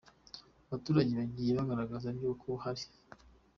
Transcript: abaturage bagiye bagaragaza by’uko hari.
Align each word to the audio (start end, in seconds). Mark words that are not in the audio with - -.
abaturage 0.67 1.11
bagiye 1.19 1.51
bagaragaza 1.59 2.07
by’uko 2.17 2.47
hari. 2.63 2.83